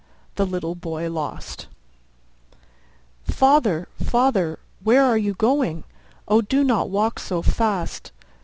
[0.33, 1.67] THE LITTLE BOY LOST
[3.23, 5.83] 'Father, father, where are you going?
[6.27, 8.11] O do not walk so fast!